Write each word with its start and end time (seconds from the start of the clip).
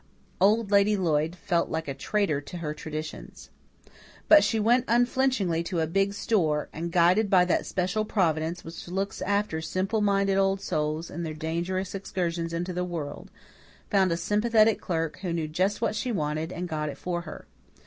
Old 0.39 0.71
Lady 0.71 0.97
Lloyd 0.97 1.35
felt 1.35 1.69
like 1.69 1.87
a 1.87 1.93
traitor 1.93 2.41
to 2.41 2.57
her 2.57 2.73
traditions. 2.73 3.51
But 4.27 4.43
she 4.43 4.59
went 4.59 4.85
unflinchingly 4.87 5.61
to 5.65 5.79
a 5.79 5.85
big 5.85 6.15
store 6.15 6.69
and, 6.73 6.91
guided 6.91 7.29
by 7.29 7.45
that 7.45 7.67
special 7.67 8.03
Providence 8.03 8.63
which 8.63 8.87
looks 8.87 9.21
after 9.21 9.61
simple 9.61 10.01
minded 10.01 10.39
old 10.39 10.59
souls 10.59 11.11
in 11.11 11.21
their 11.21 11.35
dangerous 11.35 11.93
excursions 11.93 12.51
into 12.51 12.73
the 12.73 12.83
world, 12.83 13.29
found 13.91 14.11
a 14.11 14.17
sympathetic 14.17 14.81
clerk 14.81 15.19
who 15.19 15.33
knew 15.33 15.47
just 15.47 15.81
what 15.81 15.93
she 15.95 16.11
wanted 16.11 16.51
and 16.51 16.67
got 16.67 16.89
it 16.89 16.97
for 16.97 17.21
her. 17.21 17.45